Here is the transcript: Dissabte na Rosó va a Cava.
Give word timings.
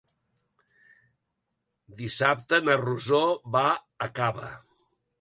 Dissabte 2.01 2.61
na 2.65 2.81
Rosó 2.87 3.23
va 3.59 3.67
a 4.09 4.13
Cava. 4.23 4.53